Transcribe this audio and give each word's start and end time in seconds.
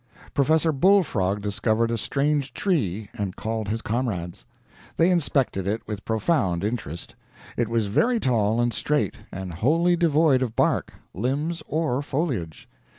Professor 0.33 0.71
Bull 0.71 1.03
Frog 1.03 1.41
discovered 1.43 1.91
a 1.91 1.95
strange 1.99 2.55
tree, 2.55 3.09
and 3.13 3.35
called 3.35 3.67
his 3.67 3.83
comrades. 3.83 4.47
They 4.97 5.11
inspected 5.11 5.67
it 5.67 5.87
with 5.87 6.05
profound 6.05 6.63
interest. 6.63 7.13
It 7.55 7.67
was 7.69 7.85
very 7.85 8.19
tall 8.19 8.59
and 8.59 8.73
straight, 8.73 9.13
and 9.31 9.53
wholly 9.53 9.95
devoid 9.95 10.41
of 10.41 10.55
bark, 10.55 10.91
limbs, 11.13 11.61
or 11.67 12.01
foliage. 12.01 12.67